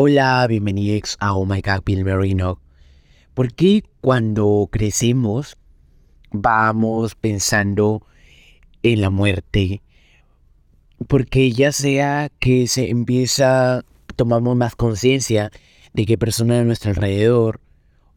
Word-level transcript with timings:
Hola, 0.00 0.46
bienvenidos 0.48 1.16
a 1.18 1.34
Oh 1.34 1.44
My 1.44 1.60
God, 1.60 1.82
Bill 1.84 2.04
Merino. 2.04 2.60
¿Por 3.34 3.52
qué 3.52 3.82
cuando 4.00 4.68
crecemos 4.70 5.56
vamos 6.30 7.16
pensando 7.16 8.06
en 8.84 9.00
la 9.00 9.10
muerte? 9.10 9.82
Porque 11.08 11.50
ya 11.50 11.72
sea 11.72 12.30
que 12.38 12.68
se 12.68 12.90
empieza, 12.90 13.84
tomamos 14.14 14.56
más 14.56 14.76
conciencia 14.76 15.50
de 15.94 16.06
que 16.06 16.16
personas 16.16 16.60
a 16.60 16.64
nuestro 16.64 16.90
alrededor 16.90 17.60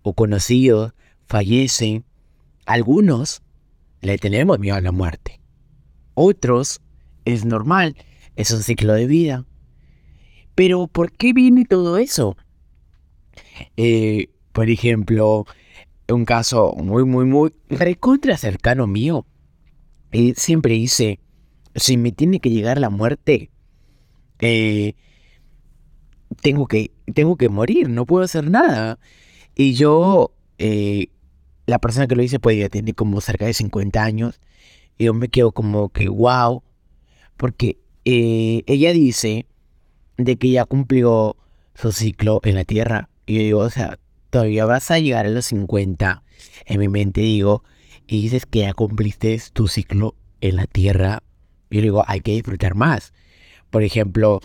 o 0.04 0.14
conocidos 0.14 0.94
fallecen, 1.26 2.06
algunos 2.68 3.42
le 4.02 4.20
tenemos 4.20 4.60
miedo 4.60 4.76
a 4.76 4.82
la 4.82 4.92
muerte. 4.92 5.42
Otros 6.14 6.80
es 7.26 7.44
normal, 7.44 7.96
es 8.36 8.52
un 8.52 8.62
ciclo 8.62 8.94
de 8.94 9.08
vida. 9.08 9.46
Pero 10.62 10.86
¿por 10.86 11.12
qué 11.12 11.34
viene 11.34 11.66
todo 11.66 11.98
eso? 11.98 12.38
Eh, 13.78 14.30
por 14.52 14.70
ejemplo, 14.70 15.48
un 16.08 16.24
caso 16.24 16.76
muy, 16.78 17.04
muy, 17.04 17.26
muy 17.26 17.52
recontra 17.68 18.38
cercano 18.38 18.86
mío. 18.86 19.26
Eh, 20.12 20.36
siempre 20.38 20.76
dice, 20.76 21.20
si 21.74 21.98
me 21.98 22.12
tiene 22.12 22.40
que 22.40 22.52
llegar 22.52 22.80
la 22.80 22.92
muerte, 22.92 23.50
eh, 24.38 24.94
tengo, 26.44 26.68
que, 26.68 26.92
tengo 27.12 27.38
que 27.38 27.50
morir, 27.50 27.90
no 27.90 28.06
puedo 28.06 28.24
hacer 28.24 28.48
nada. 28.48 29.00
Y 29.56 29.74
yo, 29.74 30.32
la 31.66 31.80
persona 31.80 32.06
que 32.06 32.16
lo 32.16 32.22
dice, 32.22 32.40
pues 32.40 32.60
ya 32.60 32.70
tiene 32.70 32.94
como 32.94 33.20
cerca 33.20 33.48
de 33.48 33.56
50 33.56 34.04
años. 34.04 34.40
Y 35.00 35.06
yo 35.06 35.16
me 35.16 35.30
quedo 35.30 35.54
como 35.54 35.90
que, 35.90 36.08
wow, 36.08 36.62
porque 37.36 37.80
ella 38.04 38.94
dice 38.94 39.48
de 40.24 40.38
que 40.38 40.52
ya 40.52 40.66
cumplió 40.66 41.38
su 41.76 41.92
ciclo 41.92 42.42
en 42.44 42.56
la 42.56 42.66
Tierra. 42.66 43.10
Y 43.26 43.36
yo 43.36 43.42
digo, 43.42 43.60
o 43.60 43.70
sea, 43.70 44.00
todavía 44.30 44.66
vas 44.66 44.92
a 44.92 45.00
llegar 45.00 45.26
a 45.26 45.30
los 45.30 45.46
50. 45.46 46.24
En 46.66 46.80
mi 46.80 46.88
mente 46.88 47.22
digo, 47.22 47.64
y 48.08 48.22
dices 48.24 48.46
que 48.46 48.60
ya 48.60 48.74
cumpliste 48.74 49.42
tu 49.54 49.68
ciclo 49.68 50.16
en 50.42 50.56
la 50.58 50.68
Tierra. 50.68 51.24
Yo 51.70 51.82
digo, 51.82 52.04
hay 52.08 52.22
que 52.22 52.32
disfrutar 52.32 52.76
más. 52.76 53.14
Por 53.70 53.84
ejemplo, 53.84 54.42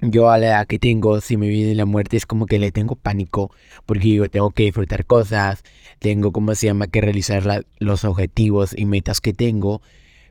yo 0.00 0.30
a 0.30 0.38
la 0.38 0.46
edad 0.46 0.66
que 0.66 0.78
tengo, 0.78 1.20
si 1.20 1.36
me 1.36 1.48
viene 1.48 1.74
la 1.74 1.86
muerte, 1.86 2.16
es 2.16 2.26
como 2.26 2.46
que 2.46 2.58
le 2.58 2.70
tengo 2.70 2.94
pánico. 2.94 3.50
Porque 3.84 4.10
yo 4.10 4.30
tengo 4.30 4.50
que 4.50 4.64
disfrutar 4.64 5.06
cosas. 5.06 5.64
Tengo, 5.98 6.30
¿cómo 6.30 6.54
se 6.54 6.66
llama?, 6.66 6.86
que 6.86 7.00
realizar 7.00 7.64
los 7.78 8.04
objetivos 8.04 8.78
y 8.78 8.84
metas 8.84 9.20
que 9.20 9.32
tengo. 9.32 9.82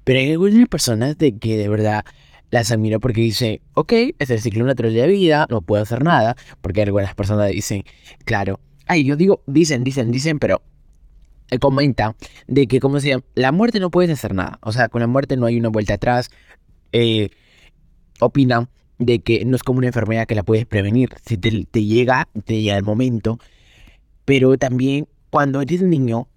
Pero 0.05 0.19
hay 0.19 0.31
algunas 0.31 0.69
personas 0.69 1.17
de 1.17 1.37
que 1.37 1.57
de 1.57 1.67
verdad 1.67 2.05
las 2.49 2.71
admiro 2.71 2.99
porque 2.99 3.21
dice, 3.21 3.61
ok, 3.73 3.93
es 4.19 4.29
el 4.29 4.39
ciclo 4.39 4.65
natural 4.65 4.93
de 4.93 5.01
la 5.01 5.07
vida, 5.07 5.47
no 5.49 5.61
puedo 5.61 5.83
hacer 5.83 6.03
nada, 6.03 6.35
porque 6.61 6.81
algunas 6.81 7.13
personas 7.15 7.49
dicen, 7.49 7.83
claro, 8.25 8.59
ay, 8.85 9.03
yo 9.03 9.15
digo, 9.15 9.43
dicen, 9.47 9.83
dicen, 9.83 10.11
dicen, 10.11 10.39
pero 10.39 10.61
comenta 11.59 12.15
de 12.47 12.67
que, 12.67 12.79
como 12.79 12.95
decía, 12.95 13.19
la 13.35 13.51
muerte 13.51 13.79
no 13.79 13.91
puedes 13.91 14.11
hacer 14.11 14.33
nada, 14.33 14.59
o 14.61 14.71
sea, 14.71 14.89
con 14.89 15.01
la 15.01 15.07
muerte 15.07 15.37
no 15.37 15.45
hay 15.45 15.59
una 15.59 15.69
vuelta 15.69 15.95
atrás, 15.95 16.29
eh, 16.91 17.29
opina 18.19 18.69
de 18.97 19.19
que 19.19 19.45
no 19.45 19.55
es 19.55 19.63
como 19.63 19.79
una 19.79 19.87
enfermedad 19.87 20.25
que 20.25 20.35
la 20.35 20.43
puedes 20.43 20.65
prevenir, 20.65 21.09
si 21.25 21.37
te, 21.37 21.65
te 21.65 21.83
llega, 21.83 22.27
te 22.45 22.61
llega 22.61 22.77
el 22.77 22.83
momento, 22.83 23.39
pero 24.25 24.57
también 24.57 25.07
cuando 25.29 25.61
eres 25.61 25.81
niño, 25.81 26.27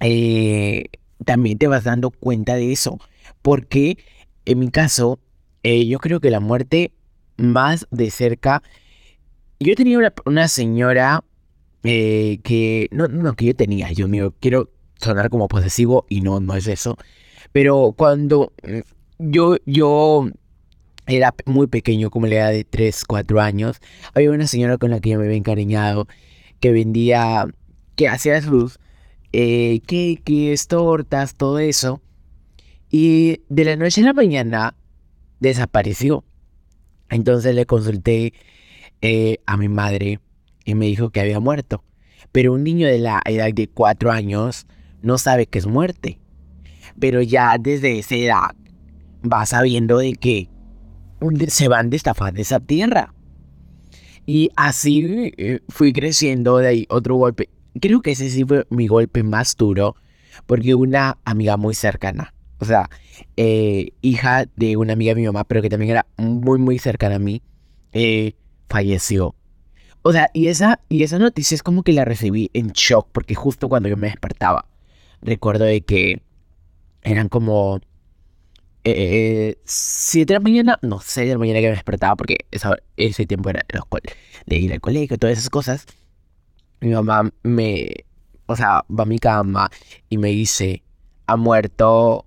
eh, 0.00 0.86
también 1.24 1.58
te 1.58 1.68
vas 1.68 1.84
dando 1.84 2.10
cuenta 2.10 2.54
de 2.56 2.72
eso, 2.72 2.98
porque 3.42 3.98
en 4.46 4.58
mi 4.60 4.70
caso, 4.70 5.18
eh, 5.66 5.84
yo 5.84 5.98
creo 5.98 6.20
que 6.20 6.30
la 6.30 6.38
muerte 6.38 6.92
más 7.36 7.88
de 7.90 8.12
cerca. 8.12 8.62
Yo 9.58 9.74
tenía 9.74 9.98
una, 10.24 10.46
señora 10.46 11.24
eh, 11.82 12.38
que. 12.44 12.88
No, 12.92 13.08
no, 13.08 13.34
que 13.34 13.46
yo 13.46 13.56
tenía, 13.56 13.90
yo 13.90 14.06
mío, 14.06 14.32
quiero 14.38 14.70
sonar 15.00 15.28
como 15.28 15.48
posesivo 15.48 16.06
y 16.08 16.20
no, 16.20 16.38
no 16.38 16.54
es 16.54 16.68
eso. 16.68 16.96
Pero 17.50 17.94
cuando 17.96 18.52
mm, 18.62 18.78
yo, 19.18 19.56
yo 19.66 20.30
era 21.08 21.34
muy 21.46 21.66
pequeño, 21.66 22.10
como 22.10 22.28
la 22.28 22.36
edad 22.36 22.52
de 22.52 22.62
3, 22.62 23.04
4 23.04 23.40
años, 23.40 23.80
había 24.14 24.30
una 24.30 24.46
señora 24.46 24.78
con 24.78 24.92
la 24.92 25.00
que 25.00 25.10
yo 25.10 25.18
me 25.18 25.24
había 25.24 25.36
encariñado, 25.36 26.06
que 26.60 26.70
vendía, 26.70 27.48
que 27.96 28.06
hacía 28.06 28.40
sus 28.40 28.78
eh, 29.32 29.80
cakes, 29.80 30.68
tortas, 30.68 31.34
todo 31.34 31.58
eso. 31.58 32.00
Y 32.88 33.40
de 33.48 33.64
la 33.64 33.74
noche 33.74 34.02
a 34.02 34.04
la 34.04 34.12
mañana 34.12 34.75
desapareció. 35.40 36.24
Entonces 37.08 37.54
le 37.54 37.66
consulté 37.66 38.32
eh, 39.00 39.38
a 39.46 39.56
mi 39.56 39.68
madre 39.68 40.20
y 40.64 40.74
me 40.74 40.86
dijo 40.86 41.10
que 41.10 41.20
había 41.20 41.40
muerto. 41.40 41.84
Pero 42.32 42.52
un 42.52 42.64
niño 42.64 42.86
de 42.86 42.98
la 42.98 43.22
edad 43.24 43.52
de 43.52 43.68
cuatro 43.68 44.10
años 44.10 44.66
no 45.02 45.18
sabe 45.18 45.46
que 45.46 45.58
es 45.58 45.66
muerte. 45.66 46.18
Pero 46.98 47.22
ya 47.22 47.56
desde 47.58 47.98
esa 47.98 48.14
edad 48.16 48.56
va 49.22 49.46
sabiendo 49.46 49.98
de 49.98 50.14
que 50.14 50.48
se 51.48 51.68
van 51.68 51.90
de 51.90 51.96
esta 51.96 52.14
faz 52.14 52.34
de 52.34 52.42
esa 52.42 52.60
tierra. 52.60 53.14
Y 54.26 54.50
así 54.56 55.32
eh, 55.36 55.60
fui 55.68 55.92
creciendo 55.92 56.58
de 56.58 56.68
ahí 56.68 56.86
otro 56.88 57.14
golpe. 57.14 57.48
Creo 57.80 58.02
que 58.02 58.12
ese 58.12 58.28
sí 58.30 58.44
fue 58.44 58.66
mi 58.70 58.88
golpe 58.88 59.22
más 59.22 59.56
duro. 59.56 59.94
Porque 60.46 60.74
una 60.74 61.18
amiga 61.24 61.56
muy 61.56 61.74
cercana 61.74 62.34
o 62.58 62.64
sea, 62.64 62.88
eh, 63.36 63.92
hija 64.02 64.46
de 64.56 64.76
una 64.76 64.94
amiga 64.94 65.14
de 65.14 65.20
mi 65.20 65.26
mamá, 65.26 65.44
pero 65.44 65.62
que 65.62 65.70
también 65.70 65.92
era 65.92 66.06
muy, 66.16 66.58
muy 66.58 66.78
cercana 66.78 67.16
a 67.16 67.18
mí, 67.18 67.42
eh, 67.92 68.34
falleció. 68.68 69.34
O 70.02 70.12
sea, 70.12 70.30
y 70.32 70.48
esa, 70.48 70.80
y 70.88 71.02
esa 71.02 71.18
noticia 71.18 71.54
es 71.54 71.62
como 71.62 71.82
que 71.82 71.92
la 71.92 72.04
recibí 72.04 72.50
en 72.54 72.68
shock, 72.68 73.08
porque 73.12 73.34
justo 73.34 73.68
cuando 73.68 73.88
yo 73.88 73.96
me 73.96 74.06
despertaba, 74.06 74.66
recuerdo 75.20 75.64
de 75.64 75.80
que 75.80 76.22
eran 77.02 77.28
como 77.28 77.80
eh, 78.84 79.58
7 79.64 80.32
de 80.32 80.34
la 80.34 80.40
mañana, 80.40 80.78
no, 80.82 81.00
6 81.00 81.26
de 81.26 81.34
la 81.34 81.38
mañana 81.38 81.60
que 81.60 81.66
me 81.66 81.74
despertaba, 81.74 82.14
porque 82.14 82.46
ese 82.96 83.26
tiempo 83.26 83.50
era 83.50 83.64
de 84.46 84.56
ir 84.56 84.72
al 84.72 84.80
colegio, 84.80 85.18
todas 85.18 85.38
esas 85.38 85.50
cosas. 85.50 85.86
Mi 86.80 86.90
mamá 86.90 87.32
me, 87.42 87.88
o 88.46 88.54
sea, 88.54 88.84
va 88.88 89.02
a 89.02 89.06
mi 89.06 89.18
cama 89.18 89.70
y 90.08 90.18
me 90.18 90.28
dice, 90.28 90.84
ha 91.26 91.36
muerto 91.36 92.26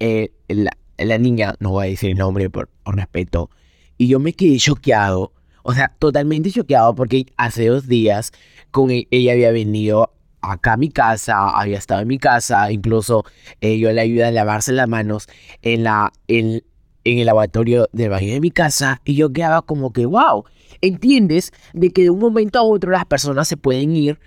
eh, 0.00 0.32
la, 0.48 1.18
niña, 1.18 1.54
no 1.58 1.70
voy 1.70 1.86
a 1.86 1.90
decir 1.90 2.10
el 2.10 2.18
nombre 2.18 2.50
por, 2.50 2.68
respeto, 2.84 3.50
y 3.98 4.08
yo 4.08 4.20
me 4.20 4.32
quedé 4.32 4.58
choqueado, 4.58 5.32
o 5.62 5.72
sea, 5.72 5.94
totalmente 5.98 6.50
choqueado 6.50 6.94
porque 6.94 7.26
hace 7.36 7.66
dos 7.66 7.88
días 7.88 8.32
con 8.70 8.90
e, 8.90 9.08
ella 9.10 9.32
había 9.32 9.50
venido 9.50 10.12
acá 10.42 10.74
a 10.74 10.76
mi 10.76 10.90
casa, 10.90 11.48
había 11.48 11.78
estado 11.78 12.02
en 12.02 12.08
mi 12.08 12.18
casa, 12.18 12.70
incluso 12.70 13.24
eh, 13.60 13.78
yo 13.78 13.92
le 13.92 14.00
ayudé 14.00 14.24
a 14.24 14.30
lavarse 14.30 14.72
las 14.72 14.88
manos 14.88 15.28
en, 15.62 15.82
la, 15.82 16.12
en 16.28 16.62
el 17.04 17.26
lavatorio 17.26 17.88
del 17.92 18.10
baño 18.10 18.32
de 18.32 18.40
mi 18.40 18.50
casa 18.50 19.00
y 19.04 19.14
yo 19.14 19.32
quedaba 19.32 19.62
como 19.62 19.92
que, 19.92 20.06
wow, 20.06 20.44
entiendes 20.80 21.52
de 21.72 21.90
que 21.90 22.02
de 22.02 22.10
un 22.10 22.18
momento 22.18 22.58
a 22.58 22.62
otro 22.62 22.90
las 22.90 23.06
personas 23.06 23.48
se 23.48 23.56
pueden 23.56 23.96
ir 23.96 24.20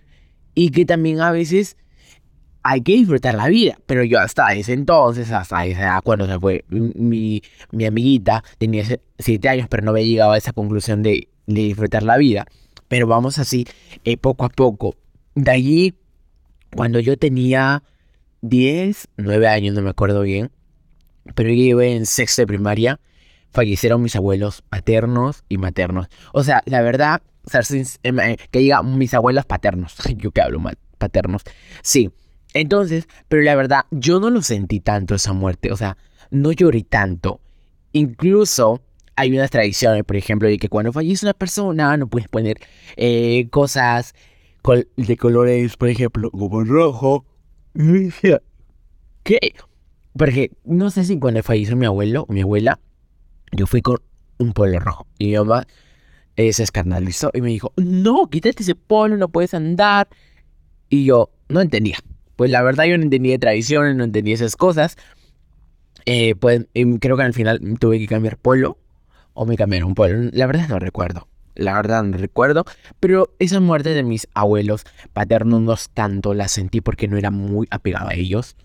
y 0.55 0.71
que 0.71 0.85
también 0.85 1.21
a 1.21 1.31
veces 1.31 1.77
hay 2.63 2.81
que 2.81 2.93
disfrutar 2.93 3.35
la 3.35 3.47
vida. 3.47 3.77
Pero 3.85 4.03
yo 4.03 4.19
hasta 4.19 4.53
ese 4.53 4.73
entonces, 4.73 5.31
hasta 5.31 5.65
edad, 5.65 6.01
cuando 6.03 6.27
se 6.27 6.39
fue 6.39 6.65
mi, 6.69 7.41
mi 7.71 7.85
amiguita, 7.85 8.43
tenía 8.57 8.83
siete 9.17 9.49
años, 9.49 9.67
pero 9.69 9.83
no 9.83 9.91
había 9.91 10.05
llegado 10.05 10.31
a 10.31 10.37
esa 10.37 10.53
conclusión 10.53 11.03
de, 11.03 11.27
disfrutar 11.45 12.03
la 12.03 12.17
vida. 12.17 12.45
Pero 12.87 13.07
vamos 13.07 13.39
así, 13.39 13.65
eh, 14.03 14.17
poco 14.17 14.45
a 14.45 14.49
poco. 14.49 14.95
De 15.35 15.49
allí, 15.51 15.95
cuando 16.75 16.99
yo 16.99 17.17
tenía 17.17 17.83
10, 18.41 19.07
9 19.17 19.47
años, 19.47 19.73
no 19.75 19.81
me 19.81 19.89
acuerdo 19.89 20.21
bien, 20.21 20.51
pero 21.35 21.49
yo 21.49 21.55
iba 21.55 21.85
en 21.85 22.05
sexto 22.05 22.43
de 22.43 22.47
primaria, 22.47 22.99
fallecieron 23.51 24.01
mis 24.01 24.15
abuelos 24.15 24.61
paternos 24.61 25.43
y 25.49 25.57
maternos. 25.57 26.07
O 26.33 26.43
sea, 26.43 26.61
la 26.65 26.81
verdad, 26.81 27.21
eh, 28.03 28.37
que 28.51 28.59
diga 28.59 28.83
mis 28.83 29.13
abuelos 29.13 29.45
paternos, 29.45 29.95
yo 30.17 30.31
que 30.31 30.41
hablo 30.41 30.59
mal, 30.59 30.77
paternos. 30.97 31.41
Sí, 31.81 32.11
entonces, 32.53 33.07
pero 33.27 33.43
la 33.43 33.55
verdad, 33.55 33.85
yo 33.91 34.19
no 34.19 34.29
lo 34.29 34.41
sentí 34.41 34.79
tanto 34.79 35.15
esa 35.15 35.33
muerte, 35.33 35.71
o 35.71 35.77
sea, 35.77 35.97
no 36.31 36.51
lloré 36.51 36.83
tanto. 36.83 37.41
Incluso 37.91 38.81
hay 39.15 39.31
unas 39.33 39.51
tradiciones, 39.51 40.03
por 40.03 40.15
ejemplo, 40.15 40.47
de 40.47 40.57
que 40.57 40.69
cuando 40.69 40.91
fallece 40.93 41.25
una 41.25 41.33
persona 41.33 41.97
no 41.97 42.07
puedes 42.07 42.27
poner 42.27 42.57
eh, 42.95 43.47
cosas 43.49 44.13
de 44.95 45.17
colores, 45.17 45.77
por 45.77 45.89
ejemplo, 45.89 46.31
como 46.31 46.63
rojo. 46.63 47.25
¿Qué? 49.23 49.39
Porque 50.17 50.51
no 50.63 50.89
sé 50.89 51.05
si 51.05 51.19
cuando 51.19 51.43
falleció 51.43 51.75
mi 51.75 51.85
abuelo 51.85 52.25
o 52.27 52.33
mi 52.33 52.41
abuela, 52.41 52.79
yo 53.51 53.67
fui 53.67 53.81
con 53.81 53.97
un 54.37 54.53
polo 54.53 54.79
rojo. 54.79 55.05
Y 55.17 55.27
mi 55.27 55.35
mamá 55.35 55.67
eh, 56.35 56.51
se 56.53 56.63
escarnalizó 56.63 57.29
y 57.33 57.41
me 57.41 57.49
dijo, 57.49 57.73
no, 57.77 58.27
quítate 58.29 58.63
ese 58.63 58.75
polo, 58.75 59.17
no 59.17 59.29
puedes 59.29 59.53
andar. 59.53 60.07
Y 60.89 61.05
yo 61.05 61.29
no 61.47 61.61
entendía 61.61 61.97
pues 62.39 62.51
la 62.51 62.61
verdad 62.61 62.85
yo 62.85 62.97
no 62.97 63.03
entendía 63.03 63.33
de 63.33 63.39
tradiciones, 63.39 63.97
no 63.97 64.05
entendía 64.05 64.33
esas 64.33 64.55
cosas. 64.55 64.95
Eh, 66.05 66.35
pues 66.35 66.67
creo 67.01 67.17
que 67.17 67.23
al 67.23 67.33
final 67.33 67.59
tuve 67.81 67.99
que 67.99 68.07
cambiar 68.07 68.37
polo 68.37 68.77
o 69.33 69.45
me 69.45 69.57
cambiaron 69.57 69.93
polo. 69.93 70.29
La 70.31 70.47
verdad 70.47 70.69
no 70.69 70.79
recuerdo. 70.79 71.27
la 71.55 71.73
verdad 71.73 72.01
no 72.01 72.17
recuerdo, 72.17 72.63
pero 73.01 73.35
esa 73.39 73.59
muerte 73.59 73.89
de 73.89 74.03
mis 74.03 74.25
abuelos 74.33 74.85
paternos 75.11 75.61
no 75.61 75.75
tanto 75.93 76.33
la 76.33 76.47
sentí 76.47 76.79
porque 76.79 77.09
no 77.09 77.17
era 77.17 77.29
muy 77.29 77.67
apegado 77.71 78.07
a 78.07 78.13
ellos. 78.13 78.55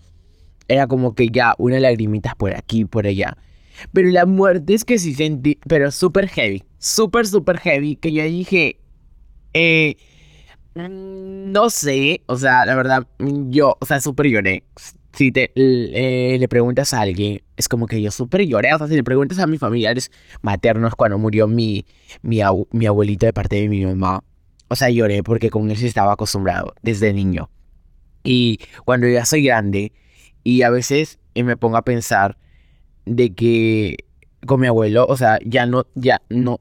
Era 0.69 0.87
como 0.87 1.13
que 1.13 1.27
ya 1.27 1.53
una 1.57 1.77
lagrimita 1.77 2.33
por 2.35 2.55
aquí, 2.55 2.85
por 2.85 3.05
allá. 3.05 3.35
Pero 3.91 4.07
la 4.07 4.25
muerte 4.25 4.73
es 4.73 4.85
que 4.85 4.99
sí 4.99 5.13
sentí, 5.15 5.59
pero 5.67 5.91
súper 5.91 6.29
heavy, 6.29 6.63
súper, 6.77 7.27
súper 7.27 7.57
heavy, 7.57 7.97
que 7.97 8.13
yo 8.13 8.23
dije, 8.23 8.79
eh, 9.53 9.97
no 10.75 11.69
sé, 11.69 12.21
o 12.25 12.37
sea, 12.37 12.65
la 12.65 12.75
verdad, 12.75 13.07
yo, 13.19 13.77
o 13.79 13.85
sea, 13.85 14.01
súper 14.01 14.27
lloré. 14.27 14.63
Si 15.13 15.31
te 15.31 15.51
eh, 15.55 16.37
le 16.37 16.47
preguntas 16.49 16.93
a 16.93 17.01
alguien, 17.01 17.41
es 17.55 17.69
como 17.69 17.87
que 17.87 18.01
yo 18.01 18.11
súper 18.11 18.45
lloré. 18.45 18.73
O 18.73 18.77
sea, 18.77 18.87
si 18.87 18.95
le 18.95 19.03
preguntas 19.03 19.39
a 19.39 19.47
mis 19.47 19.59
familiares 19.61 20.11
maternos 20.41 20.93
cuando 20.95 21.17
murió 21.17 21.47
mi, 21.47 21.85
mi, 22.21 22.41
abuelito 22.41 23.25
de 23.25 23.31
parte 23.31 23.55
de 23.55 23.69
mi 23.69 23.85
mamá, 23.85 24.23
o 24.67 24.75
sea, 24.75 24.89
lloré 24.89 25.23
porque 25.23 25.49
con 25.49 25.71
él 25.71 25.77
sí 25.77 25.87
estaba 25.87 26.13
acostumbrado 26.13 26.73
desde 26.81 27.13
niño. 27.13 27.49
Y 28.23 28.59
cuando 28.83 29.07
ya 29.07 29.23
soy 29.23 29.43
grande, 29.43 29.93
y 30.43 30.63
a 30.63 30.69
veces 30.69 31.19
me 31.35 31.55
pongo 31.55 31.77
a 31.77 31.83
pensar 31.83 32.37
de 33.05 33.33
que 33.33 33.97
con 34.45 34.59
mi 34.59 34.67
abuelo, 34.67 35.05
o 35.07 35.15
sea, 35.15 35.39
ya 35.45 35.65
no, 35.65 35.85
ya 35.95 36.21
no. 36.29 36.59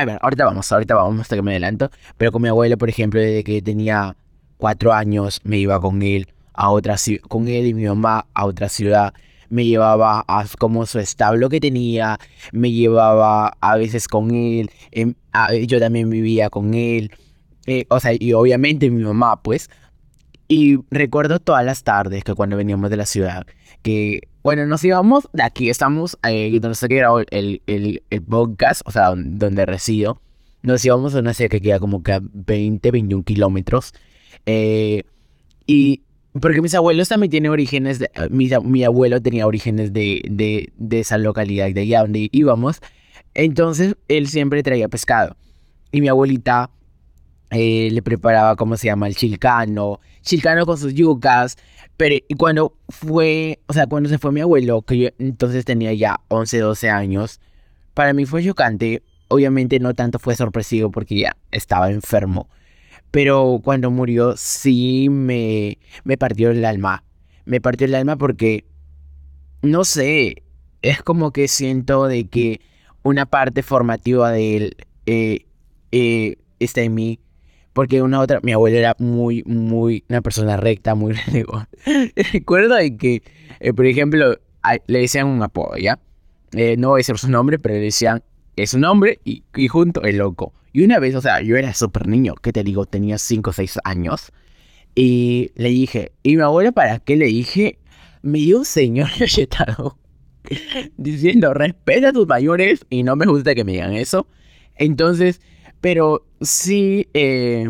A 0.00 0.04
ver, 0.06 0.18
ahorita 0.22 0.46
vamos, 0.46 0.72
ahorita 0.72 0.94
vamos 0.94 1.20
hasta 1.20 1.36
que 1.36 1.42
me 1.42 1.50
adelanto. 1.50 1.90
Pero 2.16 2.32
con 2.32 2.40
mi 2.40 2.48
abuelo, 2.48 2.78
por 2.78 2.88
ejemplo, 2.88 3.20
desde 3.20 3.44
que 3.44 3.60
tenía 3.60 4.16
cuatro 4.56 4.94
años, 4.94 5.40
me 5.44 5.58
iba 5.58 5.78
con 5.78 6.00
él 6.00 6.26
a 6.54 6.70
otra 6.70 6.96
con 7.28 7.48
él 7.48 7.66
y 7.66 7.74
mi 7.74 7.84
mamá 7.84 8.26
a 8.32 8.46
otra 8.46 8.70
ciudad. 8.70 9.12
Me 9.50 9.66
llevaba 9.66 10.24
a 10.26 10.46
como 10.58 10.86
su 10.86 11.00
establo 11.00 11.50
que 11.50 11.60
tenía, 11.60 12.18
me 12.52 12.70
llevaba 12.72 13.52
a 13.60 13.76
veces 13.76 14.08
con 14.08 14.30
él, 14.30 14.70
em, 14.90 15.14
yo 15.66 15.78
también 15.80 16.08
vivía 16.08 16.48
con 16.48 16.72
él. 16.72 17.10
Eh, 17.66 17.84
o 17.90 18.00
sea, 18.00 18.12
y 18.18 18.32
obviamente 18.32 18.90
mi 18.90 19.02
mamá, 19.02 19.42
pues. 19.42 19.68
Y 20.48 20.78
recuerdo 20.90 21.40
todas 21.40 21.64
las 21.64 21.82
tardes 21.84 22.24
que 22.24 22.34
cuando 22.34 22.56
veníamos 22.56 22.88
de 22.88 22.96
la 22.96 23.06
ciudad, 23.06 23.46
que 23.82 24.22
bueno, 24.42 24.66
nos 24.66 24.82
íbamos 24.84 25.28
de 25.32 25.42
aquí, 25.42 25.68
estamos 25.68 26.18
eh, 26.26 26.58
donde 26.60 26.74
se 26.74 26.88
queda 26.88 27.08
el, 27.30 27.62
el, 27.66 28.02
el, 28.08 28.22
podcast, 28.22 28.80
o 28.86 28.90
sea, 28.90 29.12
donde 29.14 29.66
resido. 29.66 30.20
Nos 30.62 30.84
íbamos 30.84 31.14
a 31.14 31.20
una 31.20 31.34
ciudad 31.34 31.50
que 31.50 31.60
queda 31.60 31.78
como 31.78 32.02
que 32.02 32.12
a 32.12 32.20
20, 32.22 32.90
21 32.90 33.22
kilómetros. 33.24 33.92
Eh, 34.46 35.02
y 35.66 36.02
porque 36.40 36.62
mis 36.62 36.74
abuelos 36.74 37.08
también 37.08 37.30
tienen 37.30 37.50
orígenes, 37.50 37.98
de, 37.98 38.10
eh, 38.14 38.28
mi, 38.30 38.48
mi 38.64 38.84
abuelo 38.84 39.20
tenía 39.20 39.46
orígenes 39.46 39.92
de, 39.92 40.22
de, 40.30 40.72
de 40.76 41.00
esa 41.00 41.18
localidad, 41.18 41.70
de 41.70 41.80
allá 41.80 42.00
donde 42.00 42.28
íbamos. 42.32 42.80
Entonces, 43.34 43.96
él 44.08 44.26
siempre 44.28 44.62
traía 44.62 44.88
pescado. 44.88 45.36
Y 45.92 46.00
mi 46.00 46.08
abuelita 46.08 46.70
eh, 47.50 47.88
le 47.90 48.02
preparaba, 48.02 48.56
¿cómo 48.56 48.76
se 48.76 48.86
llama? 48.86 49.08
El 49.08 49.16
chilcano, 49.16 50.00
chilcano 50.22 50.66
con 50.66 50.78
sus 50.78 50.94
yucas, 50.94 51.56
pero 51.96 52.16
cuando 52.38 52.74
fue, 52.88 53.60
o 53.66 53.72
sea, 53.72 53.86
cuando 53.86 54.08
se 54.08 54.18
fue 54.18 54.32
mi 54.32 54.40
abuelo, 54.40 54.82
que 54.82 54.98
yo 54.98 55.08
entonces 55.18 55.64
tenía 55.64 55.92
ya 55.92 56.20
11, 56.28 56.58
12 56.58 56.88
años, 56.88 57.40
para 57.94 58.12
mí 58.12 58.24
fue 58.24 58.44
chocante. 58.44 59.02
Obviamente 59.28 59.78
no 59.78 59.94
tanto 59.94 60.18
fue 60.18 60.34
sorpresivo 60.34 60.90
porque 60.90 61.18
ya 61.20 61.36
estaba 61.50 61.90
enfermo. 61.90 62.48
Pero 63.10 63.60
cuando 63.62 63.90
murió 63.90 64.36
sí 64.36 65.08
me, 65.10 65.78
me 66.04 66.16
partió 66.16 66.50
el 66.50 66.64
alma. 66.64 67.04
Me 67.44 67.60
partió 67.60 67.86
el 67.86 67.94
alma 67.94 68.16
porque, 68.16 68.64
no 69.62 69.84
sé, 69.84 70.42
es 70.82 71.02
como 71.02 71.32
que 71.32 71.48
siento 71.48 72.06
de 72.06 72.28
que 72.28 72.60
una 73.02 73.26
parte 73.26 73.62
formativa 73.62 74.30
de 74.30 74.56
él 74.56 74.76
eh, 75.06 75.46
eh, 75.92 76.36
está 76.58 76.82
en 76.82 76.94
mí 76.94 77.18
porque 77.72 78.02
una 78.02 78.20
otra, 78.20 78.40
mi 78.42 78.52
abuela 78.52 78.78
era 78.78 78.96
muy, 78.98 79.42
muy, 79.44 80.04
una 80.08 80.20
persona 80.20 80.56
recta, 80.56 80.94
muy 80.94 81.14
Recuerdo 82.32 82.74
de 82.74 82.96
que, 82.96 83.22
eh, 83.60 83.72
por 83.72 83.86
ejemplo, 83.86 84.38
le 84.86 84.98
decían 84.98 85.26
un 85.26 85.42
apodo, 85.42 85.76
¿ya? 85.76 85.98
Eh, 86.52 86.76
no 86.76 86.88
voy 86.88 86.98
a 86.98 87.00
decir 87.00 87.16
su 87.18 87.30
nombre, 87.30 87.58
pero 87.58 87.74
le 87.74 87.80
decían, 87.80 88.22
es 88.56 88.74
un 88.74 88.82
nombre 88.82 89.20
y, 89.24 89.44
y 89.54 89.68
junto 89.68 90.02
el 90.02 90.18
loco. 90.18 90.52
Y 90.72 90.84
una 90.84 90.98
vez, 90.98 91.14
o 91.14 91.20
sea, 91.20 91.40
yo 91.40 91.56
era 91.56 91.74
súper 91.74 92.06
niño, 92.06 92.34
¿qué 92.42 92.52
te 92.52 92.62
digo? 92.62 92.86
Tenía 92.86 93.18
5 93.18 93.50
o 93.50 93.52
6 93.52 93.78
años. 93.84 94.32
Y 94.94 95.52
le 95.54 95.68
dije, 95.68 96.12
¿y 96.22 96.36
mi 96.36 96.42
abuela 96.42 96.72
para 96.72 96.98
qué 96.98 97.16
le 97.16 97.26
dije? 97.26 97.78
Me 98.22 98.38
dio 98.38 98.58
un 98.58 98.64
señor 98.64 99.08
galletado 99.18 99.96
diciendo, 100.96 101.54
respeta 101.54 102.08
a 102.08 102.12
tus 102.12 102.26
mayores 102.26 102.84
y 102.90 103.02
no 103.02 103.16
me 103.16 103.26
gusta 103.26 103.54
que 103.54 103.64
me 103.64 103.72
digan 103.72 103.92
eso. 103.94 104.26
Entonces, 104.76 105.40
pero 105.80 106.26
sí, 106.40 107.08
eh, 107.14 107.66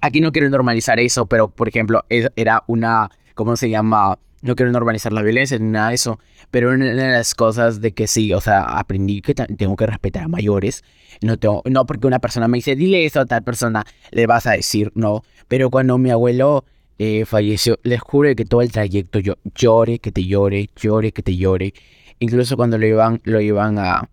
aquí 0.00 0.20
no 0.20 0.32
quiero 0.32 0.48
normalizar 0.50 1.00
eso, 1.00 1.26
pero 1.26 1.48
por 1.48 1.68
ejemplo, 1.68 2.04
era 2.08 2.64
una, 2.66 3.10
¿cómo 3.34 3.56
se 3.56 3.70
llama? 3.70 4.18
No 4.42 4.56
quiero 4.56 4.72
normalizar 4.72 5.12
la 5.12 5.22
violencia 5.22 5.58
ni 5.58 5.70
nada 5.70 5.90
de 5.90 5.96
eso, 5.96 6.18
pero 6.50 6.70
una 6.70 6.86
de 6.86 6.94
las 6.94 7.34
cosas 7.34 7.80
de 7.80 7.92
que 7.92 8.06
sí, 8.06 8.32
o 8.32 8.40
sea, 8.40 8.62
aprendí 8.62 9.20
que 9.20 9.34
tengo 9.34 9.76
que 9.76 9.86
respetar 9.86 10.24
a 10.24 10.28
mayores. 10.28 10.82
No, 11.20 11.36
tengo, 11.38 11.62
no 11.66 11.84
porque 11.84 12.06
una 12.06 12.20
persona 12.20 12.48
me 12.48 12.58
dice, 12.58 12.74
dile 12.74 13.04
eso 13.04 13.20
a 13.20 13.26
tal 13.26 13.42
persona, 13.42 13.84
le 14.10 14.26
vas 14.26 14.46
a 14.46 14.52
decir 14.52 14.92
no. 14.94 15.22
Pero 15.48 15.68
cuando 15.68 15.98
mi 15.98 16.10
abuelo 16.10 16.64
eh, 16.98 17.26
falleció, 17.26 17.78
les 17.82 18.00
juro 18.00 18.34
que 18.34 18.46
todo 18.46 18.62
el 18.62 18.72
trayecto 18.72 19.18
yo 19.18 19.34
llore, 19.54 19.98
que 19.98 20.10
te 20.10 20.24
llore, 20.24 20.70
llore, 20.76 21.12
que 21.12 21.22
te 21.22 21.36
llore. 21.36 21.74
Incluso 22.18 22.56
cuando 22.56 22.78
lo 22.78 22.86
iban, 22.86 23.20
lo 23.24 23.40
iban 23.42 23.78
a, 23.78 24.08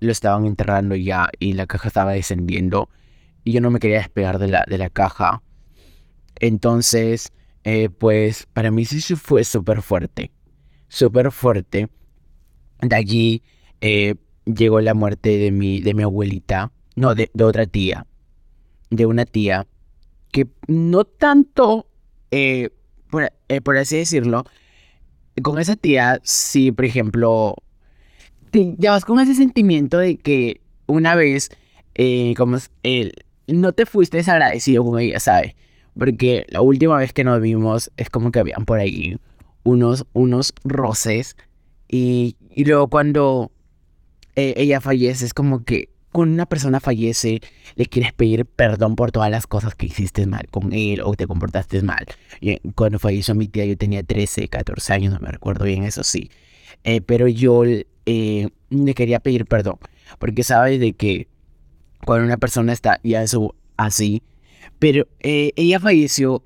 lo, 0.00 0.10
estaban 0.10 0.46
enterrando 0.46 0.94
ya 0.94 1.28
y 1.38 1.52
la 1.54 1.66
caja 1.66 1.88
estaba 1.88 2.12
descendiendo 2.12 2.88
y 3.44 3.52
yo 3.52 3.60
no 3.60 3.70
me 3.70 3.78
quería 3.78 3.98
despegar 3.98 4.38
de 4.38 4.48
la, 4.48 4.64
de 4.68 4.78
la 4.78 4.90
caja. 4.90 5.42
Entonces, 6.36 7.32
eh, 7.64 7.90
pues 7.90 8.46
para 8.52 8.70
mí 8.70 8.84
sí 8.84 9.00
fue 9.16 9.44
súper 9.44 9.82
fuerte, 9.82 10.30
súper 10.88 11.30
fuerte. 11.30 11.88
De 12.80 12.96
allí 12.96 13.42
eh, 13.80 14.14
llegó 14.44 14.80
la 14.80 14.94
muerte 14.94 15.36
de 15.38 15.50
mi, 15.50 15.80
de 15.80 15.94
mi 15.94 16.02
abuelita, 16.02 16.72
no, 16.96 17.14
de, 17.14 17.30
otra 17.42 17.66
tía, 17.66 18.06
de 18.90 19.06
una 19.06 19.24
tía 19.24 19.66
que 20.32 20.48
no 20.66 21.04
tanto, 21.04 21.86
eh, 22.30 22.70
por, 23.10 23.30
por 23.62 23.76
así 23.76 23.96
decirlo, 23.96 24.44
con 25.42 25.58
esa 25.58 25.76
tía, 25.76 26.20
sí, 26.22 26.72
por 26.72 26.84
ejemplo, 26.84 27.56
ya 28.52 28.92
vas 28.92 29.04
con 29.04 29.20
ese 29.20 29.34
sentimiento 29.34 29.98
de 29.98 30.16
que 30.16 30.60
una 30.86 31.14
vez, 31.14 31.50
eh, 31.94 32.34
como 32.36 32.58
él, 32.82 33.12
no 33.46 33.72
te 33.72 33.86
fuiste 33.86 34.18
desagradecido 34.18 34.84
con 34.84 34.98
ella, 35.00 35.20
¿sabes? 35.20 35.54
Porque 35.98 36.46
la 36.48 36.60
última 36.60 36.96
vez 36.96 37.12
que 37.12 37.24
nos 37.24 37.40
vimos 37.40 37.90
es 37.96 38.10
como 38.10 38.30
que 38.30 38.38
habían 38.38 38.64
por 38.64 38.78
ahí 38.78 39.18
unos, 39.64 40.06
unos 40.12 40.54
roces. 40.64 41.36
Y, 41.88 42.36
y 42.54 42.64
luego 42.64 42.88
cuando 42.88 43.50
eh, 44.36 44.54
ella 44.56 44.80
fallece, 44.80 45.24
es 45.24 45.34
como 45.34 45.64
que 45.64 45.90
cuando 46.12 46.34
una 46.34 46.46
persona 46.46 46.80
fallece, 46.80 47.40
le 47.76 47.86
quieres 47.86 48.12
pedir 48.12 48.44
perdón 48.44 48.96
por 48.96 49.12
todas 49.12 49.30
las 49.30 49.46
cosas 49.46 49.74
que 49.74 49.86
hiciste 49.86 50.26
mal 50.26 50.46
con 50.50 50.72
él 50.72 51.02
o 51.04 51.14
te 51.14 51.26
comportaste 51.26 51.82
mal. 51.82 52.06
Y 52.40 52.58
cuando 52.72 52.98
falleció 52.98 53.34
mi 53.34 53.48
tía, 53.48 53.64
yo 53.64 53.76
tenía 53.76 54.02
13, 54.02 54.48
14 54.48 54.92
años, 54.92 55.12
no 55.12 55.20
me 55.20 55.30
recuerdo 55.30 55.64
bien, 55.64 55.84
eso 55.84 56.02
sí. 56.02 56.30
Eh, 56.82 57.00
pero 57.00 57.28
yo 57.28 57.62
eh, 58.10 58.48
le 58.70 58.94
quería 58.94 59.20
pedir 59.20 59.46
perdón. 59.46 59.76
Porque 60.18 60.42
sabes 60.42 60.80
de 60.80 60.94
que 60.94 61.28
cuando 62.04 62.26
una 62.26 62.38
persona 62.38 62.72
está 62.72 62.98
ya 63.04 63.22
eso 63.22 63.54
así, 63.76 64.24
pero 64.80 65.06
eh, 65.20 65.52
ella 65.54 65.78
falleció, 65.78 66.42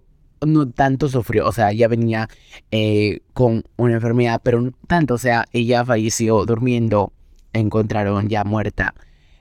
no 0.47 0.69
tanto 0.69 1.09
sufrió, 1.09 1.49
o 1.49 1.53
sea, 1.53 1.71
ella 1.71 1.89
venía 1.89 2.29
eh, 2.71 3.21
con 3.33 3.65
una 3.77 3.95
enfermedad, 3.95 4.43
pero 4.45 4.61
no 4.61 4.73
tanto, 4.87 5.15
o 5.15 5.19
sea, 5.19 5.47
ella 5.53 5.87
falleció 5.87 6.45
durmiendo, 6.45 7.15
encontraron 7.55 8.29
ya 8.29 8.45
muerta. 8.45 8.95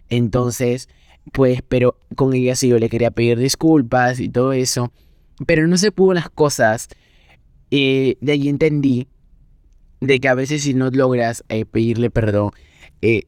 Entonces, 0.08 0.88
pues, 1.34 1.62
pero 1.68 1.98
con 2.16 2.34
ella 2.34 2.56
sí 2.56 2.70
yo 2.70 2.80
le 2.80 2.90
quería 2.90 3.12
pedir 3.12 3.38
disculpas 3.38 4.22
y 4.22 4.30
todo 4.30 4.54
eso, 4.54 4.94
pero 5.46 5.68
no 5.68 5.78
se 5.78 5.92
pudo 5.92 6.14
las 6.14 6.30
cosas. 6.30 6.88
de 7.70 8.18
ahí 8.30 8.48
entendí 8.48 9.08
de 10.06 10.20
que 10.20 10.28
a 10.28 10.36
veces 10.36 10.64
si 10.64 10.74
no 10.74 10.90
logras 10.90 11.44
eh, 11.50 11.66
pedirle 11.66 12.10
perdón, 12.10 12.52
eh, 13.02 13.24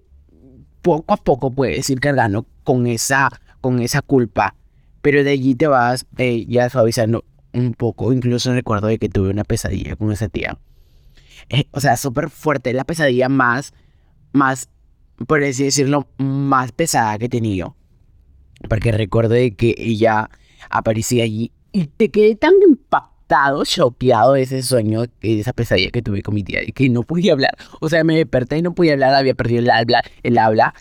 poco 0.81 1.13
a 1.13 1.17
poco 1.17 1.51
puedes 1.51 1.89
ir 1.89 1.99
cargando 1.99 2.45
con 2.63 2.85
esa, 2.85 3.29
con 3.61 3.81
esa 3.81 4.01
culpa, 4.01 4.55
pero 5.01 5.23
de 5.23 5.31
allí 5.31 5.55
te 5.55 5.67
vas 5.67 6.05
eh, 6.17 6.45
ya 6.47 6.69
suavizando 6.69 7.23
un 7.53 7.73
poco. 7.73 8.11
Incluso 8.11 8.53
recuerdo 8.53 8.87
de 8.87 8.99
que 8.99 9.09
tuve 9.09 9.29
una 9.29 9.43
pesadilla 9.43 9.95
con 9.95 10.11
esa 10.11 10.27
tía. 10.27 10.59
o 11.71 11.79
sea, 11.79 11.95
súper 11.95 12.29
fuerte, 12.29 12.73
la 12.73 12.83
pesadilla 12.83 13.29
más, 13.29 13.73
más, 14.33 14.69
por 15.27 15.43
así 15.43 15.63
decirlo, 15.63 16.07
más 16.17 16.71
pesada 16.71 17.17
que 17.17 17.25
he 17.25 17.29
tenido. 17.29 17.75
Porque 18.69 18.91
recuerdo 18.91 19.35
de 19.35 19.55
que 19.55 19.75
ella 19.77 20.29
aparecía 20.69 21.23
allí 21.23 21.51
y 21.71 21.87
te 21.87 22.09
quedé 22.09 22.35
tan 22.35 22.53
impactado 22.67 23.14
choqueado 23.65 24.33
de 24.33 24.43
ese 24.43 24.61
sueño, 24.61 25.03
de 25.21 25.39
esa 25.39 25.53
pesadilla 25.53 25.91
que 25.91 26.01
tuve 26.01 26.21
con 26.21 26.35
mi 26.35 26.43
tía, 26.43 26.63
y 26.63 26.71
que 26.71 26.89
no 26.89 27.03
podía 27.03 27.33
hablar. 27.33 27.55
O 27.81 27.89
sea, 27.89 28.03
me 28.03 28.15
desperté 28.15 28.57
y 28.57 28.61
no 28.61 28.73
podía 28.73 28.93
hablar, 28.93 29.13
había 29.15 29.33
perdido 29.33 29.59
el 29.59 29.69
habla, 29.69 30.03
el 30.23 30.37
habla. 30.37 30.73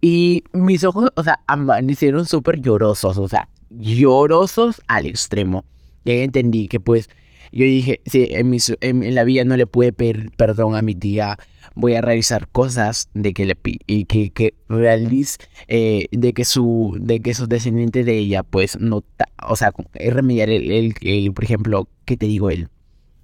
Y 0.00 0.44
mis 0.52 0.84
ojos, 0.84 1.10
o 1.14 1.22
sea, 1.22 1.40
amanecieron 1.46 2.26
súper 2.26 2.60
llorosos, 2.60 3.18
o 3.18 3.28
sea, 3.28 3.48
llorosos 3.70 4.80
al 4.86 5.06
extremo. 5.06 5.64
Y 6.04 6.12
ahí 6.12 6.20
entendí 6.20 6.68
que 6.68 6.80
pues 6.80 7.10
yo 7.52 7.64
dije, 7.64 8.00
sí, 8.06 8.28
en, 8.30 8.52
en, 8.80 9.14
la 9.14 9.24
vida 9.24 9.44
no 9.44 9.56
le 9.56 9.66
puede 9.66 9.92
pedir 9.92 10.30
perdón 10.36 10.76
a 10.76 10.82
mi 10.82 10.94
tía, 10.94 11.36
voy 11.74 11.94
a 11.94 12.00
realizar 12.00 12.48
cosas 12.48 13.08
de 13.14 13.32
que 13.32 13.46
le 13.46 13.56
y 13.86 14.04
que, 14.04 14.30
que 14.30 14.54
realice, 14.68 15.38
eh, 15.68 16.06
de 16.12 16.32
que 16.32 16.44
su, 16.44 16.96
de 17.00 17.20
que 17.20 17.34
sus 17.34 17.48
descendientes 17.48 18.06
de 18.06 18.16
ella, 18.18 18.42
pues 18.42 18.78
no, 18.78 19.04
o 19.48 19.56
sea, 19.56 19.72
remediar 19.94 20.48
el, 20.50 20.94
el, 21.00 21.32
por 21.32 21.44
ejemplo, 21.44 21.88
¿qué 22.04 22.16
te 22.16 22.26
digo 22.26 22.50
él? 22.50 22.68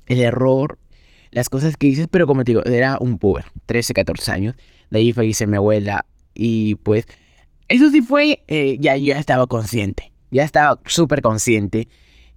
El 0.07 0.21
error, 0.21 0.79
las 1.31 1.49
cosas 1.49 1.77
que 1.77 1.87
dices, 1.87 2.09
pero 2.11 2.27
como 2.27 2.45
te 2.45 2.53
digo, 2.53 2.65
era 2.65 2.99
un 3.01 3.19
puber, 3.19 3.45
13, 3.67 3.95
14 3.95 4.33
años, 4.33 4.57
de 4.91 4.99
ahí 4.99 5.13
falleció 5.13 5.47
mi 5.47 5.57
abuela 5.57 6.07
y 6.35 6.77
pues, 6.77 7.07
eso 7.69 7.91
sí 7.91 8.01
fue, 8.01 8.43
eh, 8.49 8.77
ya 8.81 8.97
yo 8.97 9.15
estaba 9.15 9.47
consciente, 9.47 10.13
ya 10.31 10.45
estaba 10.45 10.81
súper 10.87 11.23
consciente 11.23 11.89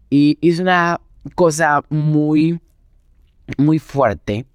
y 0.10 0.38
hice 0.41 0.62
una 0.62 1.01
cosa 1.35 1.83
muy, 1.89 2.59
muy 3.57 3.79
fuerte, 3.79 4.45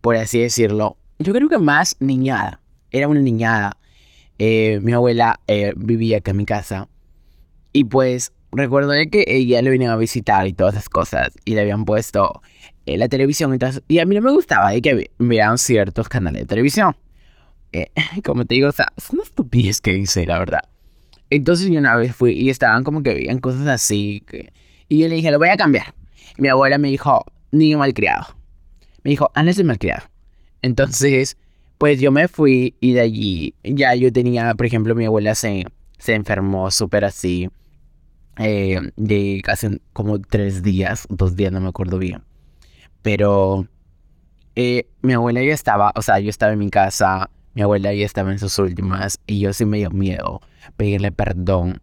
por 0.00 0.16
así 0.16 0.40
decirlo. 0.40 0.96
Yo 1.18 1.32
creo 1.32 1.48
que 1.48 1.58
más 1.58 1.96
niñada. 2.00 2.60
Era 2.90 3.08
una 3.08 3.20
niñada. 3.20 3.76
Eh, 4.38 4.80
mi 4.82 4.92
abuela 4.92 5.40
eh, 5.46 5.72
vivía 5.76 6.18
acá 6.18 6.30
en 6.30 6.36
mi 6.36 6.46
casa. 6.46 6.88
Y 7.72 7.84
pues 7.84 8.32
recuerdo 8.52 8.92
que 9.10 9.24
ella 9.26 9.60
le 9.62 9.70
venía 9.70 9.92
a 9.92 9.96
visitar 9.96 10.46
y 10.46 10.52
todas 10.52 10.74
esas 10.74 10.88
cosas. 10.88 11.32
Y 11.44 11.54
le 11.54 11.62
habían 11.62 11.84
puesto 11.84 12.40
eh, 12.86 12.96
la 12.96 13.08
televisión. 13.08 13.58
y 13.88 13.98
a 13.98 14.06
mí 14.06 14.14
no 14.14 14.22
me 14.22 14.32
gustaba 14.32 14.70
de 14.70 14.80
que 14.80 15.10
vean 15.18 15.58
ciertos 15.58 16.08
canales 16.08 16.42
de 16.42 16.46
televisión. 16.46 16.96
como 18.24 18.46
te 18.46 18.54
digo, 18.54 18.68
o 18.68 18.72
sea, 18.72 18.86
una 19.12 19.22
estupidez 19.22 19.80
que 19.80 19.92
hice, 19.96 20.24
la 20.24 20.38
verdad. 20.38 20.62
Entonces 21.30 21.68
yo 21.68 21.78
una 21.78 21.96
vez 21.96 22.16
fui 22.16 22.32
y 22.32 22.48
estaban 22.48 22.84
como 22.84 23.02
que 23.02 23.12
veían 23.12 23.38
cosas 23.38 23.66
así. 23.66 24.24
y 24.88 24.98
yo 24.98 25.08
le 25.08 25.16
dije, 25.16 25.30
lo 25.30 25.38
voy 25.38 25.50
a 25.50 25.56
cambiar 25.58 25.94
mi 26.38 26.48
abuela 26.48 26.78
me 26.78 26.88
dijo, 26.88 27.24
niño 27.50 27.78
malcriado. 27.78 28.36
Me 29.02 29.10
dijo, 29.10 29.30
Ana 29.34 29.50
es 29.50 29.62
malcriado. 29.62 30.04
Entonces, 30.62 31.36
pues 31.78 32.00
yo 32.00 32.10
me 32.10 32.26
fui 32.28 32.74
y 32.80 32.92
de 32.92 33.00
allí 33.00 33.54
ya 33.62 33.94
yo 33.94 34.12
tenía, 34.12 34.54
por 34.54 34.66
ejemplo, 34.66 34.94
mi 34.94 35.04
abuela 35.04 35.34
se, 35.34 35.64
se 35.98 36.14
enfermó 36.14 36.70
súper 36.70 37.04
así, 37.04 37.50
eh, 38.38 38.80
de 38.96 39.40
casi 39.44 39.80
como 39.92 40.20
tres 40.20 40.62
días, 40.62 41.06
dos 41.08 41.36
días, 41.36 41.52
no 41.52 41.60
me 41.60 41.68
acuerdo 41.68 41.98
bien. 41.98 42.22
Pero 43.02 43.66
eh, 44.56 44.88
mi 45.02 45.12
abuela 45.12 45.42
ya 45.42 45.54
estaba, 45.54 45.92
o 45.94 46.02
sea, 46.02 46.18
yo 46.18 46.30
estaba 46.30 46.52
en 46.52 46.58
mi 46.58 46.70
casa, 46.70 47.30
mi 47.54 47.62
abuela 47.62 47.92
ya 47.94 48.04
estaba 48.04 48.32
en 48.32 48.38
sus 48.38 48.58
últimas 48.58 49.20
y 49.26 49.40
yo 49.40 49.52
sí 49.52 49.64
me 49.64 49.78
dio 49.78 49.90
miedo 49.90 50.40
pedirle 50.76 51.12
perdón. 51.12 51.80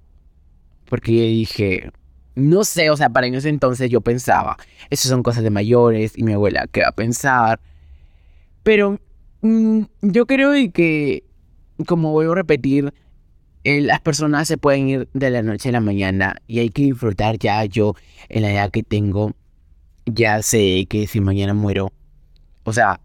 Porque 0.89 1.13
yo 1.13 1.21
dije, 1.23 1.91
no 2.35 2.63
sé, 2.63 2.89
o 2.89 2.97
sea, 2.97 3.09
para 3.09 3.27
ese 3.27 3.49
entonces 3.49 3.89
yo 3.89 4.01
pensaba, 4.01 4.57
eso 4.89 5.07
son 5.07 5.23
cosas 5.23 5.43
de 5.43 5.49
mayores 5.49 6.13
y 6.17 6.23
mi 6.23 6.33
abuela, 6.33 6.67
¿qué 6.71 6.81
va 6.81 6.89
a 6.89 6.91
pensar? 6.91 7.59
Pero 8.63 8.99
mm, 9.41 9.83
yo 10.01 10.25
creo 10.25 10.51
que, 10.73 11.23
como 11.87 12.11
voy 12.11 12.27
a 12.27 12.35
repetir, 12.35 12.93
eh, 13.63 13.81
las 13.81 14.01
personas 14.01 14.47
se 14.47 14.57
pueden 14.57 14.89
ir 14.89 15.09
de 15.13 15.29
la 15.29 15.41
noche 15.41 15.69
a 15.69 15.71
la 15.71 15.79
mañana 15.79 16.35
y 16.47 16.59
hay 16.59 16.69
que 16.69 16.83
disfrutar 16.83 17.39
ya 17.39 17.63
yo 17.65 17.95
en 18.29 18.43
la 18.43 18.51
edad 18.51 18.69
que 18.71 18.83
tengo, 18.83 19.33
ya 20.05 20.41
sé 20.43 20.85
que 20.89 21.07
si 21.07 21.21
mañana 21.21 21.53
muero, 21.53 21.91
o 22.63 22.73
sea, 22.73 22.99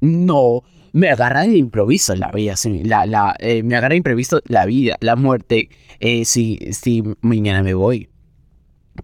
no, 0.00 0.62
me 0.92 1.10
agarra 1.10 1.42
de 1.42 1.56
improviso 1.56 2.14
la 2.16 2.30
vida, 2.32 2.54
la, 2.84 3.06
la, 3.06 3.36
eh, 3.38 3.62
me 3.62 3.76
agarra 3.76 3.94
de 3.94 4.40
la 4.46 4.66
vida, 4.66 4.96
la 5.00 5.16
muerte, 5.16 5.68
eh, 6.00 6.24
si, 6.24 6.58
si 6.72 7.02
mañana 7.20 7.62
me 7.62 7.74
voy. 7.74 8.08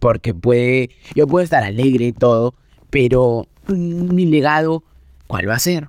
Porque 0.01 0.35
puede, 0.35 0.91
yo 1.15 1.27
puedo 1.27 1.45
estar 1.45 1.65
alegre 1.65 2.07
y 2.07 2.13
todo, 2.13 2.55
pero 2.91 3.49
mi 3.69 4.27
legado, 4.27 4.85
¿cuál 5.27 5.49
va 5.49 5.55
a 5.55 5.59
ser? 5.59 5.89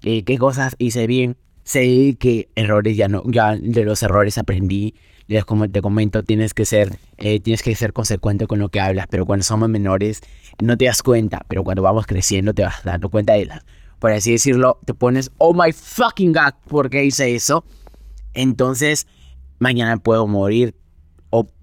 ¿Qué, 0.00 0.24
qué 0.24 0.38
cosas 0.38 0.74
hice 0.78 1.06
bien? 1.06 1.36
Sé 1.64 2.16
que 2.18 2.48
errores 2.54 2.96
ya 2.96 3.08
no, 3.08 3.22
ya 3.26 3.56
de 3.56 3.84
los 3.84 4.02
errores 4.02 4.38
aprendí. 4.38 4.94
Como 5.44 5.68
te 5.68 5.82
comento, 5.82 6.22
tienes 6.22 6.54
que 6.54 6.64
ser, 6.64 6.98
eh, 7.18 7.38
tienes 7.38 7.62
que 7.62 7.74
ser 7.74 7.92
consecuente 7.92 8.46
con 8.46 8.58
lo 8.58 8.70
que 8.70 8.80
hablas, 8.80 9.06
pero 9.10 9.26
cuando 9.26 9.44
somos 9.44 9.68
menores 9.68 10.22
no 10.58 10.78
te 10.78 10.86
das 10.86 11.02
cuenta, 11.02 11.44
pero 11.48 11.64
cuando 11.64 11.82
vamos 11.82 12.06
creciendo 12.06 12.54
te 12.54 12.62
vas 12.62 12.82
dando 12.82 13.10
cuenta 13.10 13.34
de 13.34 13.44
las, 13.44 13.62
por 13.98 14.10
así 14.12 14.32
decirlo, 14.32 14.78
te 14.86 14.94
pones, 14.94 15.30
oh 15.36 15.52
my 15.52 15.72
fucking 15.72 16.32
god, 16.32 16.54
¿por 16.66 16.88
qué 16.88 17.04
hice 17.04 17.34
eso? 17.34 17.64
Entonces, 18.32 19.06
mañana 19.58 19.98
puedo 19.98 20.26
morir, 20.26 20.74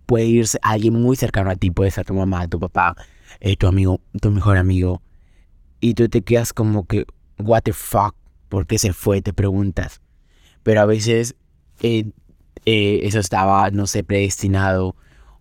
puede 0.05 0.25
irse 0.25 0.59
alguien 0.61 0.93
muy 0.93 1.15
cercano 1.15 1.49
a 1.49 1.55
ti, 1.55 1.71
puede 1.71 1.91
ser 1.91 2.05
tu 2.05 2.13
mamá, 2.13 2.47
tu 2.47 2.59
papá, 2.59 2.95
eh, 3.39 3.55
tu 3.55 3.67
amigo, 3.67 4.01
tu 4.21 4.31
mejor 4.31 4.57
amigo, 4.57 5.01
y 5.79 5.93
tú 5.93 6.07
te 6.09 6.21
quedas 6.21 6.53
como 6.53 6.85
que, 6.85 7.05
what 7.37 7.63
the 7.63 7.73
fuck, 7.73 8.15
¿por 8.49 8.67
qué 8.67 8.79
se 8.79 8.93
fue? 8.93 9.21
Te 9.21 9.33
preguntas. 9.33 10.01
Pero 10.63 10.81
a 10.81 10.85
veces 10.85 11.35
eh, 11.81 12.05
eh, 12.65 13.01
eso 13.03 13.19
estaba, 13.19 13.69
no 13.71 13.87
sé, 13.87 14.03
predestinado, 14.03 14.95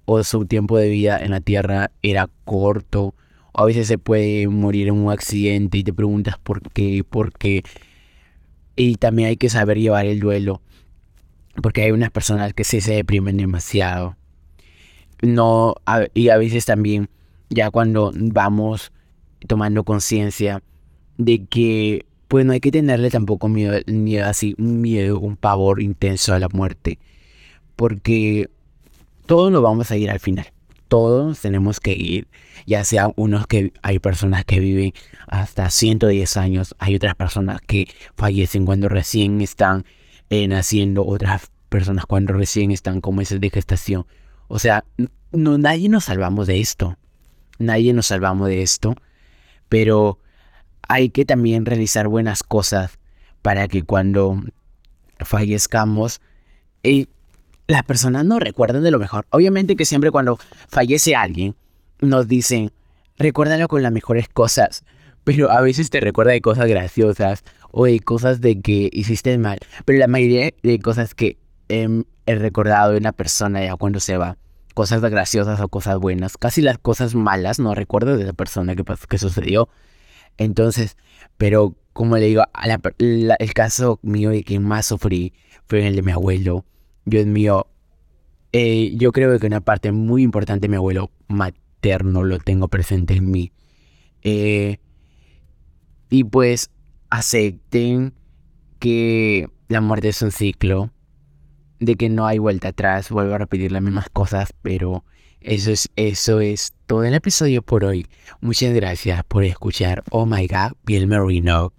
o 0.06 0.23
su 0.23 0.44
tiempo 0.47 0.76
de 0.76 0.88
vida 0.88 1.18
en 1.18 1.30
la 1.30 1.40
tierra 1.40 1.90
era 2.02 2.28
corto, 2.44 3.14
o 3.52 3.62
a 3.62 3.64
veces 3.64 3.87
se 3.87 3.99
puede 3.99 4.49
morir 4.49 4.88
en 4.88 4.94
un 4.94 5.12
accidente 5.12 5.78
y 5.78 5.85
te 5.85 5.92
preguntas 5.92 6.38
por 6.38 6.61
qué, 6.73 7.04
por 7.09 7.33
qué. 7.33 7.62
Y 8.76 8.97
también 8.97 9.28
hay 9.28 9.37
que 9.37 9.49
saber 9.49 9.78
llevar 9.78 10.06
el 10.06 10.21
duelo, 10.21 10.61
porque 11.62 11.83
hay 11.83 11.92
unas 11.92 12.11
personas 12.11 12.52
que 12.52 12.64
sí 12.64 12.80
se 12.80 12.94
deprimen 12.94 13.37
demasiado 13.37 14.16
no, 15.23 15.75
y 16.14 16.28
a 16.28 16.37
veces 16.37 16.66
también, 16.66 17.09
ya 17.50 17.71
cuando 17.71 18.12
vamos 18.14 18.92
tomando 19.47 19.85
conciencia 19.85 20.62
de 21.18 21.47
que, 21.47 22.06
pues 22.28 22.44
no 22.44 22.52
hay 22.52 22.61
que 22.61 22.73
tenerle 22.73 23.11
tampoco 23.11 23.49
miedo, 23.49 23.78
miedo 23.87 24.26
así, 24.26 24.54
un 24.59 24.80
miedo, 24.80 25.18
un 25.21 25.37
pavor 25.37 25.83
intenso 25.83 26.35
a 26.35 26.38
la 26.38 26.49
muerte, 26.49 26.99
porque 27.76 28.50
todos 29.26 29.50
nos 29.50 29.62
vamos 29.62 29.90
a 29.90 29.97
ir 29.97 30.11
al 30.11 30.21
final. 30.21 30.47
Todos 30.88 31.40
tenemos 31.40 31.80
que 31.80 31.92
ir, 31.92 32.28
ya 32.66 32.85
sea 32.85 33.11
unos 33.16 33.47
que 33.47 33.73
hay 33.83 33.99
personas 33.99 34.44
que 34.44 34.61
viven 34.61 34.92
hasta 35.26 35.71
110 35.71 36.37
años, 36.37 36.75
hay 36.78 36.94
otras 36.94 37.14
personas 37.14 37.61
que 37.66 37.88
fallecen 38.16 38.66
cuando 38.66 38.88
recién 38.88 39.40
están 39.40 39.85
eh, 40.30 40.47
naciendo, 40.47 41.04
otras 41.04 41.50
personas 41.68 42.06
cuando 42.06 42.35
recién 42.35 42.71
están 42.71 43.00
como 43.00 43.18
meses 43.18 43.40
de 43.40 43.50
gestación. 43.50 44.06
O 44.54 44.61
sea, 44.61 44.84
no, 45.32 45.58
nadie 45.58 45.88
nos 45.88 46.04
salvamos 46.04 46.46
de 46.46 46.61
esto. 46.61 46.96
Nadie 47.58 47.92
nos 47.92 48.06
salvamos 48.06 48.46
de 48.46 48.62
esto. 48.62 48.94
Pero 49.68 50.20
hay 50.87 51.08
que 51.08 51.25
también 51.25 51.66
realizar 51.66 52.06
buenas 52.06 52.44
cosas 52.44 53.00
para 53.42 53.66
que 53.66 53.82
cuando 53.82 54.40
fallezcamos, 55.18 56.20
eh, 56.84 57.06
las 57.66 57.82
personas 57.82 58.26
nos 58.26 58.38
recuerden 58.38 58.84
de 58.84 58.92
lo 58.92 59.00
mejor. 59.00 59.26
Obviamente 59.30 59.75
que 59.75 59.84
siempre 59.84 60.12
cuando 60.12 60.38
fallece 60.68 61.16
alguien, 61.16 61.56
nos 61.99 62.28
dicen, 62.28 62.70
recuérdalo 63.18 63.66
con 63.66 63.82
las 63.82 63.90
mejores 63.90 64.28
cosas. 64.28 64.84
Pero 65.25 65.50
a 65.50 65.62
veces 65.62 65.90
te 65.90 65.99
recuerda 65.99 66.30
de 66.30 66.40
cosas 66.40 66.68
graciosas 66.68 67.42
o 67.73 67.87
de 67.87 67.99
cosas 67.99 68.40
de 68.40 68.61
que 68.61 68.88
hiciste 68.92 69.37
mal. 69.37 69.58
Pero 69.84 69.99
la 69.99 70.06
mayoría 70.06 70.52
de 70.62 70.78
cosas 70.78 71.12
que 71.12 71.38
he 71.66 72.37
recordado 72.37 72.92
de 72.92 72.99
una 72.99 73.11
persona 73.11 73.64
ya 73.64 73.75
cuando 73.75 73.99
se 73.99 74.16
va. 74.16 74.37
Cosas 74.74 75.00
graciosas 75.00 75.60
o 75.60 75.68
cosas 75.68 75.98
buenas. 75.98 76.36
Casi 76.36 76.60
las 76.60 76.78
cosas 76.78 77.14
malas 77.14 77.58
no 77.58 77.74
recuerdo 77.74 78.16
de 78.16 78.24
esa 78.24 78.32
persona 78.32 78.74
que, 78.74 78.84
que 79.08 79.18
sucedió. 79.18 79.68
Entonces, 80.36 80.96
pero 81.36 81.76
como 81.92 82.16
le 82.16 82.26
digo, 82.26 82.42
el 82.98 83.54
caso 83.54 84.00
mío 84.02 84.30
de 84.30 84.42
que 84.42 84.58
más 84.58 84.86
sufrí 84.86 85.32
fue 85.66 85.86
el 85.86 85.96
de 85.96 86.02
mi 86.02 86.10
abuelo. 86.12 86.64
Dios 87.04 87.26
mío, 87.26 87.68
eh, 88.52 88.94
yo 88.96 89.12
creo 89.12 89.38
que 89.38 89.46
una 89.46 89.60
parte 89.60 89.92
muy 89.92 90.22
importante 90.22 90.66
de 90.66 90.70
mi 90.70 90.76
abuelo 90.76 91.10
materno 91.28 92.24
lo 92.24 92.38
tengo 92.38 92.68
presente 92.68 93.14
en 93.14 93.30
mí. 93.30 93.52
Eh, 94.22 94.78
y 96.10 96.24
pues 96.24 96.70
acepten 97.10 98.12
que 98.80 99.48
la 99.68 99.80
muerte 99.80 100.08
es 100.08 100.20
un 100.22 100.32
ciclo 100.32 100.90
de 101.80 101.96
que 101.96 102.08
no 102.08 102.26
hay 102.26 102.38
vuelta 102.38 102.68
atrás, 102.68 103.10
vuelvo 103.10 103.34
a 103.34 103.38
repetir 103.38 103.72
las 103.72 103.82
mismas 103.82 104.08
cosas, 104.10 104.54
pero 104.62 105.04
eso 105.44 105.70
es, 105.70 105.90
eso 105.96 106.40
es 106.40 106.72
todo 106.86 107.04
el 107.04 107.12
episodio 107.12 107.60
por 107.60 107.84
hoy. 107.84 108.06
Muchas 108.40 108.72
gracias 108.72 109.22
por 109.24 109.44
escuchar 109.44 110.02
Oh 110.10 110.24
My 110.24 110.46
God, 110.46 110.72
Bill 110.84 111.06
Merino. 111.06 111.74